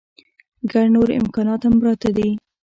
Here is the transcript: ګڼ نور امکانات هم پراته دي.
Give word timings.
ګڼ 0.71 0.85
نور 0.95 1.07
امکانات 1.19 1.61
هم 1.65 1.73
پراته 1.81 2.09
دي. 2.17 2.29